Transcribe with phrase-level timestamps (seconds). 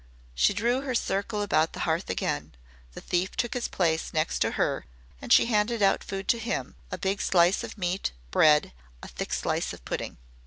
[0.33, 2.55] She drew her circle about the hearth again.
[2.93, 4.87] The thief took the place next to her
[5.21, 9.31] and she handed out food to him a big slice of meat, bread, a thick
[9.31, 10.17] slice of pudding.